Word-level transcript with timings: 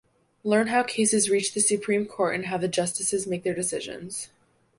Learn 0.43 0.65
how 0.69 0.81
cases 0.81 1.29
reach 1.29 1.53
the 1.53 1.61
Supreme 1.61 2.07
Court 2.07 2.33
and 2.33 2.47
how 2.47 2.57
the 2.57 2.67
justices 2.67 3.27
make 3.27 3.43
their 3.43 3.53
decisions. 3.53 4.29